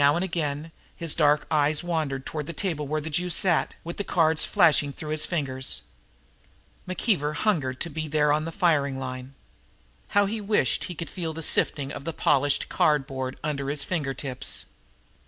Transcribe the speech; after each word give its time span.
Now 0.03 0.15
and 0.15 0.25
again 0.25 0.71
his 0.95 1.13
dark 1.13 1.45
eyes 1.51 1.83
wandered 1.83 2.25
toward 2.25 2.47
the 2.47 2.53
table 2.53 2.87
where 2.87 3.01
the 3.01 3.11
Jew 3.11 3.29
sat, 3.29 3.75
with 3.83 3.97
the 3.97 4.03
cards 4.03 4.43
flashing 4.43 4.91
through 4.91 5.11
his 5.11 5.27
fingers. 5.27 5.83
McKeever 6.87 7.35
hungered 7.35 7.79
to 7.81 7.89
be 7.91 8.07
there 8.07 8.33
on 8.33 8.45
the 8.45 8.51
firing 8.51 8.97
line! 8.97 9.35
How 10.17 10.25
he 10.25 10.41
wished 10.41 10.85
he 10.85 10.95
could 10.95 11.07
feel 11.11 11.33
that 11.33 11.43
sifting 11.43 11.91
of 11.91 12.05
the 12.05 12.13
polished 12.13 12.67
cardboard 12.67 13.37
under 13.43 13.69
his 13.69 13.83
finger 13.83 14.15
tips. 14.15 14.65